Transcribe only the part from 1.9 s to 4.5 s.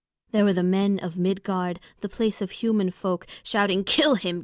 the place of human folk, shouting, "Kill him!